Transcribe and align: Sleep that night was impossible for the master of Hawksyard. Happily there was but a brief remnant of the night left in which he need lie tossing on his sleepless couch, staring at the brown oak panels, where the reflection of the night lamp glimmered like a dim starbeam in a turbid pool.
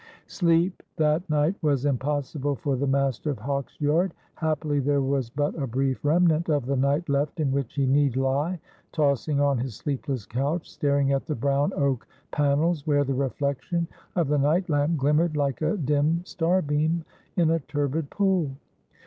Sleep 0.25 0.81
that 0.97 1.29
night 1.29 1.53
was 1.61 1.85
impossible 1.85 2.55
for 2.55 2.75
the 2.75 2.87
master 2.87 3.29
of 3.29 3.37
Hawksyard. 3.37 4.13
Happily 4.33 4.79
there 4.79 5.03
was 5.03 5.29
but 5.29 5.53
a 5.61 5.67
brief 5.67 6.03
remnant 6.03 6.49
of 6.49 6.65
the 6.65 6.75
night 6.75 7.07
left 7.07 7.39
in 7.39 7.51
which 7.51 7.75
he 7.75 7.85
need 7.85 8.15
lie 8.15 8.59
tossing 8.91 9.39
on 9.39 9.59
his 9.59 9.75
sleepless 9.75 10.25
couch, 10.25 10.67
staring 10.67 11.11
at 11.13 11.27
the 11.27 11.35
brown 11.35 11.71
oak 11.75 12.07
panels, 12.31 12.87
where 12.87 13.03
the 13.03 13.13
reflection 13.13 13.87
of 14.15 14.27
the 14.27 14.39
night 14.39 14.67
lamp 14.71 14.97
glimmered 14.97 15.37
like 15.37 15.61
a 15.61 15.77
dim 15.77 16.21
starbeam 16.25 17.05
in 17.35 17.51
a 17.51 17.59
turbid 17.59 18.09
pool. 18.09 18.49